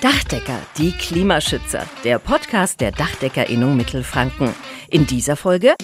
[0.00, 4.54] Dachdecker, die Klimaschützer, der Podcast der Dachdeckerinnung Mittelfranken.
[4.90, 5.74] In dieser Folge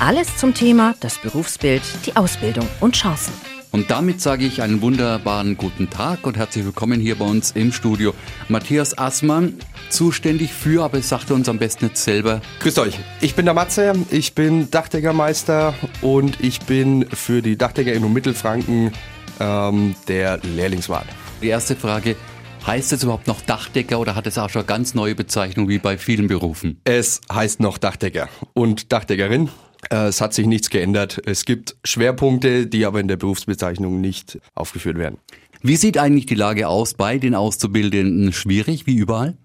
[0.00, 3.32] alles zum Thema das Berufsbild, die Ausbildung und Chancen.
[3.70, 7.70] Und damit sage ich einen wunderbaren guten Tag und herzlich willkommen hier bei uns im
[7.70, 8.14] Studio.
[8.48, 9.54] Matthias Assmann,
[9.90, 12.40] zuständig für, aber es sagte uns am besten jetzt selber.
[12.58, 18.12] Grüßt euch, ich bin der Matze, ich bin Dachdeckermeister und ich bin für die Dachdeckerinnung
[18.12, 18.90] Mittelfranken
[19.38, 21.06] ähm, der Lehrlingswart.
[21.42, 22.16] Die erste Frage,
[22.66, 25.96] Heißt es überhaupt noch Dachdecker oder hat es auch schon ganz neue Bezeichnung wie bei
[25.98, 26.80] vielen Berufen?
[26.82, 29.50] Es heißt noch Dachdecker und Dachdeckerin.
[29.88, 31.22] Äh, es hat sich nichts geändert.
[31.26, 35.18] Es gibt Schwerpunkte, die aber in der Berufsbezeichnung nicht aufgeführt werden.
[35.62, 38.32] Wie sieht eigentlich die Lage aus bei den Auszubildenden?
[38.32, 39.36] Schwierig wie überall?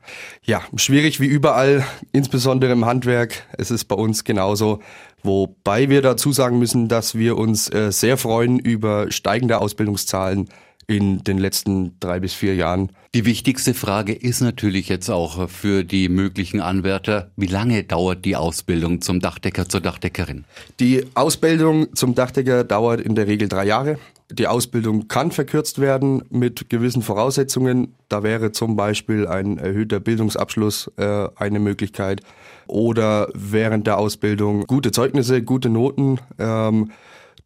[0.44, 3.46] Ja, schwierig wie überall, insbesondere im Handwerk.
[3.56, 4.80] Es ist bei uns genauso.
[5.22, 10.50] Wobei wir dazu sagen müssen, dass wir uns äh, sehr freuen über steigende Ausbildungszahlen
[10.92, 12.92] in den letzten drei bis vier Jahren.
[13.16, 18.36] Die wichtigste Frage ist natürlich jetzt auch für die möglichen Anwärter, wie lange dauert die
[18.36, 20.44] Ausbildung zum Dachdecker, zur Dachdeckerin?
[20.82, 24.00] Die Ausbildung zum Dachdecker dauert in der Regel drei Jahre.
[24.30, 27.96] Die Ausbildung kann verkürzt werden mit gewissen Voraussetzungen.
[28.10, 32.22] Da wäre zum Beispiel ein erhöhter Bildungsabschluss äh, eine Möglichkeit
[32.68, 36.20] oder während der Ausbildung gute Zeugnisse, gute Noten.
[36.38, 36.92] Ähm,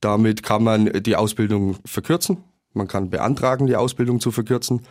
[0.02, 2.37] damit kann man die Ausbildung verkürzen.
[2.75, 4.81] Man kann beantragen, die Ausbildung zu verkürzen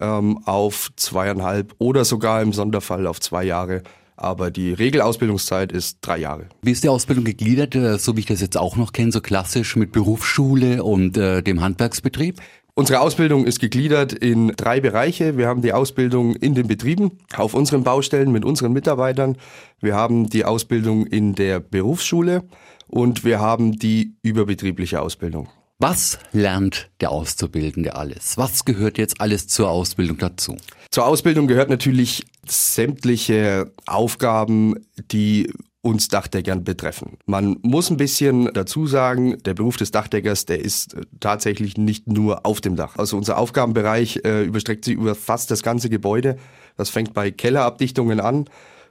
[0.00, 3.82] ähm, auf zweieinhalb oder sogar im Sonderfall auf zwei Jahre.
[4.16, 6.46] Aber die Regelausbildungszeit ist drei Jahre.
[6.62, 9.20] Wie ist die Ausbildung gegliedert, äh, so wie ich das jetzt auch noch kenne, so
[9.20, 12.40] klassisch mit Berufsschule und äh, dem Handwerksbetrieb?
[12.76, 15.36] Unsere Ausbildung ist gegliedert in drei Bereiche.
[15.36, 19.36] Wir haben die Ausbildung in den Betrieben, auf unseren Baustellen mit unseren Mitarbeitern.
[19.80, 22.42] Wir haben die Ausbildung in der Berufsschule
[22.88, 25.48] und wir haben die überbetriebliche Ausbildung.
[25.86, 28.38] Was lernt der Auszubildende alles?
[28.38, 30.56] Was gehört jetzt alles zur Ausbildung dazu?
[30.90, 34.76] Zur Ausbildung gehört natürlich sämtliche Aufgaben,
[35.12, 35.52] die
[35.82, 37.18] uns Dachdeckern betreffen.
[37.26, 42.46] Man muss ein bisschen dazu sagen, der Beruf des Dachdeckers, der ist tatsächlich nicht nur
[42.46, 42.96] auf dem Dach.
[42.96, 46.38] Also unser Aufgabenbereich äh, überstreckt sich über fast das ganze Gebäude.
[46.78, 48.46] Das fängt bei Kellerabdichtungen an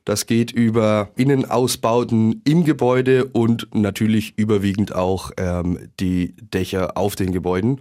[0.06, 7.32] das geht über Innenausbauten im Gebäude und natürlich überwiegend auch ähm, die Dächer auf den
[7.32, 7.80] Gebäuden,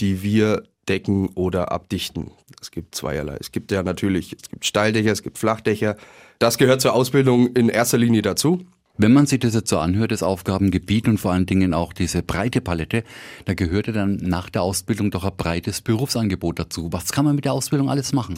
[0.00, 2.32] die wir decken oder abdichten.
[2.60, 3.36] Es gibt zweierlei.
[3.40, 5.96] Es gibt ja natürlich, es gibt Steildächer, es gibt Flachdächer.
[6.38, 8.66] Das gehört zur Ausbildung in erster Linie dazu.
[8.96, 12.22] Wenn man sich das jetzt so anhört, das Aufgabengebiet und vor allen Dingen auch diese
[12.22, 13.02] breite Palette,
[13.44, 16.92] da gehörte dann nach der Ausbildung doch ein breites Berufsangebot dazu.
[16.92, 18.36] Was kann man mit der Ausbildung alles machen?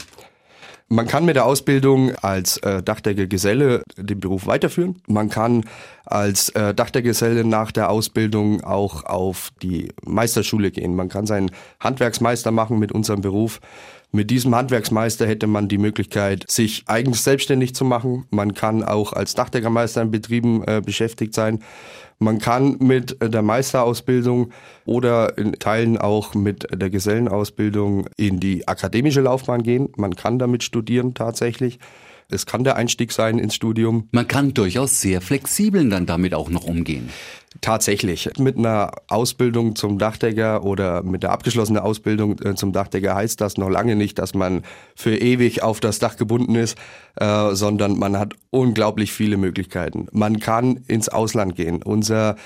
[0.89, 5.03] Man kann mit der Ausbildung als äh, Dachdeckergeselle den Beruf weiterführen.
[5.09, 5.65] Man kann
[6.07, 10.97] als äh, Dachdeckergeselle nach der Ausbildung auch auf die Meisterschule gehen.
[10.97, 11.51] Man kann seinen
[11.81, 13.61] Handwerksmeister machen mit unserem Beruf.
[14.13, 18.25] Mit diesem Handwerksmeister hätte man die Möglichkeit, sich eigens selbstständig zu machen.
[18.31, 21.59] Man kann auch als Dachdeckermeister in Betrieben äh, beschäftigt sein.
[22.19, 24.53] Man kann mit der Meisterausbildung
[24.87, 29.91] oder in Teilen auch mit der Gesellenausbildung in die akademische Laufbahn gehen.
[29.97, 31.79] Man kann damit studieren tatsächlich.
[32.29, 34.09] Es kann der Einstieg sein ins Studium.
[34.11, 37.09] Man kann durchaus sehr flexibel dann damit auch noch umgehen.
[37.61, 38.31] Tatsächlich.
[38.39, 43.57] Mit einer Ausbildung zum Dachdecker oder mit der abgeschlossenen Ausbildung äh, zum Dachdecker heißt das
[43.57, 44.63] noch lange nicht, dass man
[44.95, 46.77] für ewig auf das Dach gebunden ist,
[47.17, 50.07] äh, sondern man hat unglaublich viele Möglichkeiten.
[50.13, 51.83] Man kann ins Ausland gehen.
[51.83, 52.37] Unser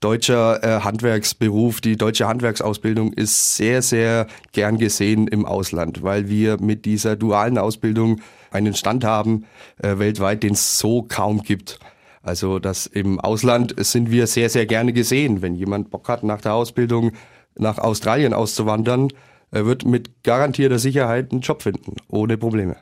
[0.00, 6.60] deutscher äh, Handwerksberuf, die deutsche Handwerksausbildung ist sehr, sehr gern gesehen im Ausland, weil wir
[6.60, 9.44] mit dieser dualen Ausbildung einen Stand haben
[9.82, 11.78] äh, weltweit, den es so kaum gibt.
[12.28, 15.42] Also das im Ausland sind wir sehr, sehr gerne gesehen.
[15.42, 17.12] Wenn jemand Bock hat, nach der Ausbildung
[17.56, 19.08] nach Australien auszuwandern,
[19.50, 22.76] er wird mit garantierter Sicherheit einen Job finden, ohne Probleme.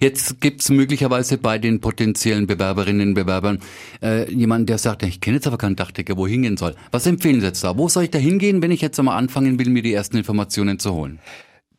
[0.00, 3.60] Jetzt gibt es möglicherweise bei den potenziellen Bewerberinnen und Bewerbern
[4.02, 6.74] äh, jemanden, der sagt, ich kenne jetzt aber keinen Dachdecker, wo hingehen soll.
[6.92, 7.76] Was empfehlen Sie jetzt da?
[7.76, 10.78] Wo soll ich da hingehen, wenn ich jetzt einmal anfangen will, mir die ersten Informationen
[10.78, 11.18] zu holen?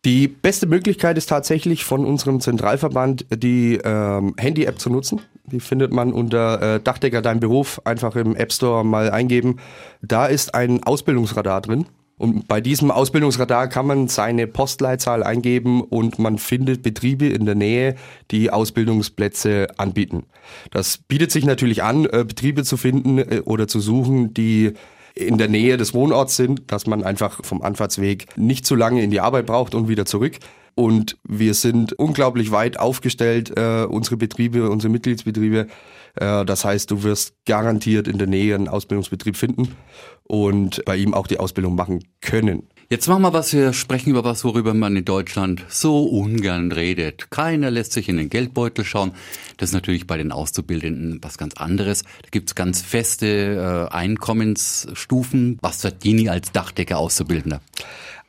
[0.05, 5.21] Die beste Möglichkeit ist tatsächlich von unserem Zentralverband die ähm, Handy-App zu nutzen.
[5.51, 9.57] Die findet man unter äh, Dachdecker Dein Beruf einfach im App Store mal eingeben.
[10.01, 11.85] Da ist ein Ausbildungsradar drin.
[12.17, 17.55] Und bei diesem Ausbildungsradar kann man seine Postleitzahl eingeben und man findet Betriebe in der
[17.55, 17.95] Nähe,
[18.31, 20.23] die Ausbildungsplätze anbieten.
[20.71, 24.73] Das bietet sich natürlich an, äh, Betriebe zu finden äh, oder zu suchen, die
[25.15, 29.11] in der Nähe des Wohnorts sind, dass man einfach vom Anfahrtsweg nicht zu lange in
[29.11, 30.37] die Arbeit braucht und wieder zurück.
[30.75, 35.67] Und wir sind unglaublich weit aufgestellt, äh, unsere Betriebe, unsere Mitgliedsbetriebe.
[36.15, 39.75] Äh, das heißt, du wirst garantiert in der Nähe einen Ausbildungsbetrieb finden
[40.23, 42.67] und bei ihm auch die Ausbildung machen können.
[42.91, 47.29] Jetzt machen wir was, wir sprechen über was, worüber man in Deutschland so ungern redet.
[47.29, 49.11] Keiner lässt sich in den Geldbeutel schauen.
[49.57, 52.01] Das ist natürlich bei den Auszubildenden was ganz anderes.
[52.01, 55.59] Da gibt's ganz feste äh, Einkommensstufen.
[55.61, 57.61] Was verdient ihr als Dachdecker Auszubildender?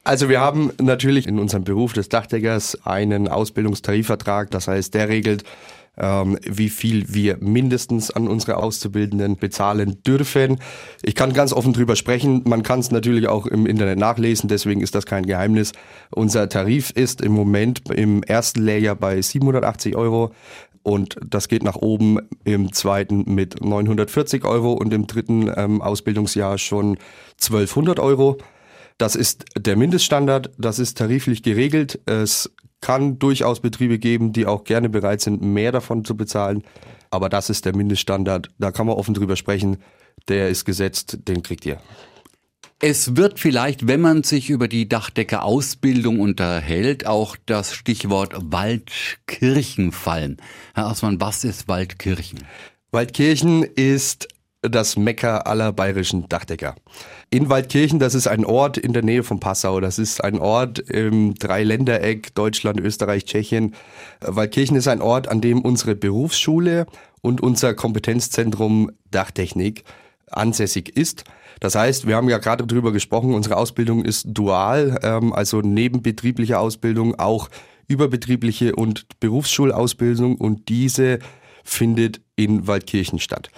[0.05, 4.50] Also wir haben natürlich in unserem Beruf des Dachdeckers einen Ausbildungstarifvertrag.
[4.50, 5.44] Das heißt, der regelt,
[6.00, 10.58] ähm, wie viel wir mindestens an unsere Auszubildenden bezahlen dürfen.
[11.02, 12.43] Ich kann ganz offen drüber sprechen.
[12.47, 15.73] Man kann es natürlich auch im Internet nachlesen, deswegen ist das kein Geheimnis.
[16.11, 20.32] Unser Tarif ist im Moment im ersten Lehrjahr bei 780 Euro.
[20.82, 26.56] Und das geht nach oben im zweiten mit 940 Euro und im dritten ähm, Ausbildungsjahr
[26.56, 26.97] schon
[27.43, 28.38] 1200 Euro.
[29.00, 31.99] Das ist der Mindeststandard, das ist tariflich geregelt.
[32.05, 32.52] Es
[32.82, 36.64] kann durchaus Betriebe geben, die auch gerne bereit sind, mehr davon zu bezahlen.
[37.08, 38.50] Aber das ist der Mindeststandard.
[38.58, 39.79] Da kann man offen drüber sprechen.
[40.29, 41.81] Der ist gesetzt, den kriegt ihr.
[42.79, 50.37] Es wird vielleicht, wenn man sich über die Dachdeckerausbildung unterhält, auch das Stichwort Waldkirchen fallen.
[50.75, 52.41] Herr Osman, was ist Waldkirchen?
[52.91, 54.29] Waldkirchen ist
[54.62, 56.75] das Mekka aller bayerischen Dachdecker.
[57.32, 59.79] In Waldkirchen, das ist ein Ort in der Nähe von Passau.
[59.79, 63.77] Das ist ein Ort im Dreiländereck Deutschland, Österreich, Tschechien.
[64.21, 66.87] Waldkirchen ist ein Ort, an dem unsere Berufsschule
[67.21, 69.85] und unser Kompetenzzentrum Dachtechnik
[70.29, 71.23] ansässig ist.
[71.61, 76.59] Das heißt, wir haben ja gerade darüber gesprochen, unsere Ausbildung ist dual, ähm, also nebenbetriebliche
[76.59, 77.49] Ausbildung, auch
[77.87, 81.21] überbetriebliche und Berufsschulausbildung und diese
[81.62, 83.50] findet in Waldkirchen statt.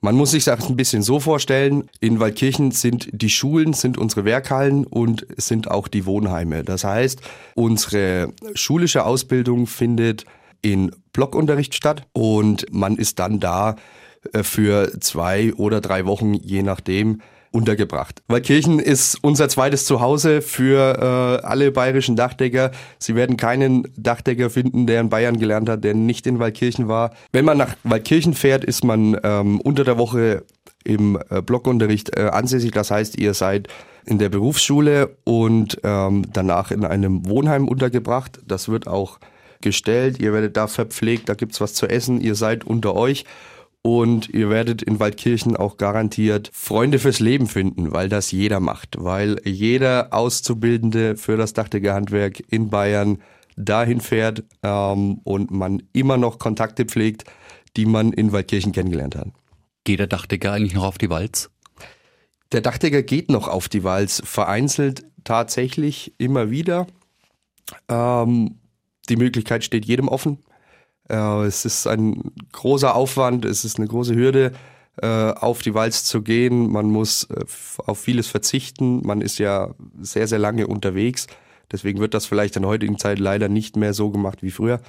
[0.00, 4.24] Man muss sich das ein bisschen so vorstellen, in Waldkirchen sind die Schulen, sind unsere
[4.24, 6.62] Werkhallen und sind auch die Wohnheime.
[6.62, 7.20] Das heißt,
[7.56, 10.24] unsere schulische Ausbildung findet
[10.62, 13.74] in Blockunterricht statt und man ist dann da
[14.42, 17.20] für zwei oder drei Wochen, je nachdem,
[17.50, 18.22] untergebracht.
[18.28, 22.70] Waldkirchen ist unser zweites Zuhause für äh, alle bayerischen Dachdecker.
[22.98, 27.12] Sie werden keinen Dachdecker finden, der in Bayern gelernt hat, der nicht in Waldkirchen war.
[27.32, 30.44] Wenn man nach Waldkirchen fährt, ist man ähm, unter der Woche
[30.84, 32.72] im äh, Blockunterricht äh, ansässig.
[32.72, 33.68] Das heißt, ihr seid
[34.04, 38.40] in der Berufsschule und ähm, danach in einem Wohnheim untergebracht.
[38.46, 39.18] Das wird auch
[39.60, 40.20] gestellt.
[40.20, 42.20] Ihr werdet da verpflegt, da gibt's was zu essen.
[42.20, 43.24] Ihr seid unter euch
[43.88, 48.96] und ihr werdet in Waldkirchen auch garantiert Freunde fürs Leben finden, weil das jeder macht.
[48.98, 53.22] Weil jeder Auszubildende für das Dachdeckerhandwerk in Bayern
[53.56, 57.24] dahin fährt ähm, und man immer noch Kontakte pflegt,
[57.78, 59.28] die man in Waldkirchen kennengelernt hat.
[59.84, 61.48] Geht der Dachdecker eigentlich noch auf die Walz?
[62.52, 66.86] Der Dachdecker geht noch auf die Walz, vereinzelt tatsächlich immer wieder.
[67.88, 68.58] Ähm,
[69.08, 70.40] die Möglichkeit steht jedem offen.
[71.08, 74.52] Äh, es ist ein großer Aufwand, es ist eine große Hürde,
[75.00, 76.70] äh, auf die Walz zu gehen.
[76.70, 77.44] Man muss äh,
[77.86, 79.06] auf vieles verzichten.
[79.06, 81.26] Man ist ja sehr, sehr lange unterwegs.
[81.70, 84.80] Deswegen wird das vielleicht in heutigen Zeit leider nicht mehr so gemacht wie früher.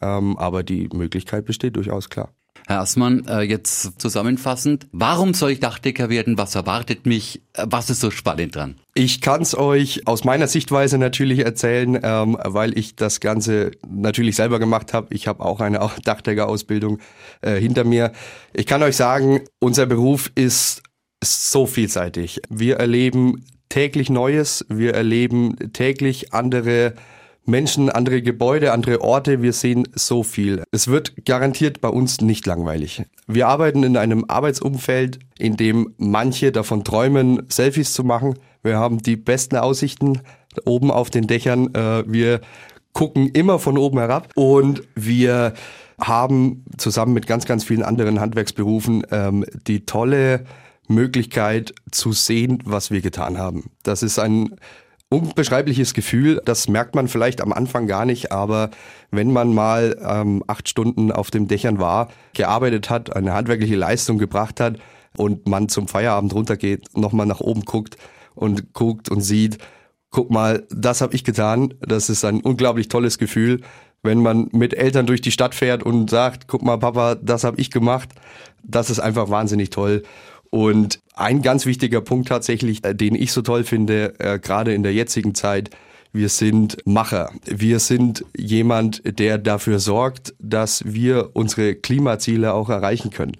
[0.00, 2.30] Ähm, aber die Möglichkeit besteht durchaus klar.
[2.66, 6.38] Herr Assmann, äh, jetzt zusammenfassend, warum soll ich Dachdecker werden?
[6.38, 7.42] Was erwartet mich?
[7.52, 8.76] Äh, was ist so spannend dran?
[8.94, 14.36] Ich kann es euch aus meiner Sichtweise natürlich erzählen, ähm, weil ich das Ganze natürlich
[14.36, 15.14] selber gemacht habe.
[15.14, 17.00] Ich habe auch eine Dachdeckerausbildung
[17.42, 18.12] äh, hinter mir.
[18.54, 20.82] Ich kann euch sagen, unser Beruf ist
[21.22, 22.40] so vielseitig.
[22.48, 26.94] Wir erleben täglich Neues, wir erleben täglich andere
[27.46, 29.42] Menschen, andere Gebäude, andere Orte.
[29.42, 30.62] Wir sehen so viel.
[30.70, 33.04] Es wird garantiert bei uns nicht langweilig.
[33.26, 38.34] Wir arbeiten in einem Arbeitsumfeld, in dem manche davon träumen, Selfies zu machen.
[38.62, 40.20] Wir haben die besten Aussichten
[40.64, 41.74] oben auf den Dächern.
[41.74, 42.40] Äh, wir
[42.92, 45.52] gucken immer von oben herab und wir
[46.00, 50.44] haben zusammen mit ganz, ganz vielen anderen Handwerksberufen ähm, die tolle
[50.88, 53.70] Möglichkeit zu sehen, was wir getan haben.
[53.82, 54.56] Das ist ein
[55.14, 56.40] unbeschreibliches Gefühl.
[56.44, 58.70] Das merkt man vielleicht am Anfang gar nicht, aber
[59.10, 64.18] wenn man mal ähm, acht Stunden auf dem Dächern war, gearbeitet hat, eine handwerkliche Leistung
[64.18, 64.78] gebracht hat
[65.16, 67.96] und man zum Feierabend runtergeht, nochmal nach oben guckt
[68.34, 69.58] und guckt und sieht,
[70.10, 71.74] guck mal, das habe ich getan.
[71.80, 73.60] Das ist ein unglaublich tolles Gefühl,
[74.02, 77.60] wenn man mit Eltern durch die Stadt fährt und sagt, guck mal, Papa, das habe
[77.60, 78.10] ich gemacht.
[78.62, 80.02] Das ist einfach wahnsinnig toll.
[80.54, 84.84] Und ein ganz wichtiger Punkt tatsächlich, äh, den ich so toll finde, äh, gerade in
[84.84, 85.70] der jetzigen Zeit,
[86.12, 87.32] wir sind Macher.
[87.44, 93.32] Wir sind jemand, der dafür sorgt, dass wir unsere Klimaziele auch erreichen können.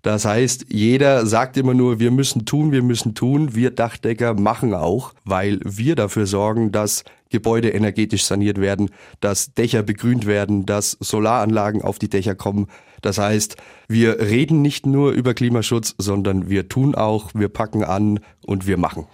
[0.00, 3.54] Das heißt, jeder sagt immer nur, wir müssen tun, wir müssen tun.
[3.54, 9.82] Wir Dachdecker machen auch, weil wir dafür sorgen, dass Gebäude energetisch saniert werden, dass Dächer
[9.82, 12.68] begrünt werden, dass Solaranlagen auf die Dächer kommen.
[13.00, 13.56] Das heißt,
[13.88, 18.76] wir reden nicht nur über Klimaschutz, sondern wir tun auch, wir packen an und wir
[18.76, 19.06] machen.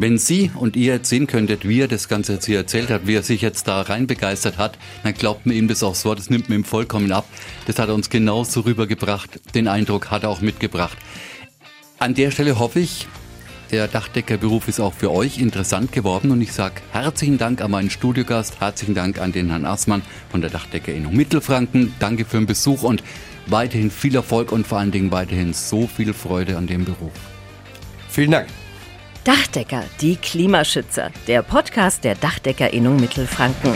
[0.00, 3.08] Wenn Sie und ihr jetzt sehen könntet, wie er das Ganze jetzt hier erzählt hat,
[3.08, 6.14] wie er sich jetzt da rein begeistert hat, dann glaubt mir ihm das auch so,
[6.14, 7.26] das nimmt mir ihm vollkommen ab.
[7.66, 9.40] Das hat er uns genauso rübergebracht.
[9.56, 10.96] Den Eindruck hat er auch mitgebracht.
[11.98, 13.08] An der Stelle hoffe ich,
[13.70, 17.90] der Dachdeckerberuf ist auch für euch interessant geworden und ich sage herzlichen Dank an meinen
[17.90, 21.94] Studiogast, herzlichen Dank an den Herrn Aßmann von der Dachdeckerinnung Mittelfranken.
[21.98, 23.02] Danke für den Besuch und
[23.46, 27.12] weiterhin viel Erfolg und vor allen Dingen weiterhin so viel Freude an dem Beruf.
[28.08, 28.48] Vielen Dank.
[29.24, 33.74] Dachdecker, die Klimaschützer, der Podcast der Dachdeckerinnung Mittelfranken.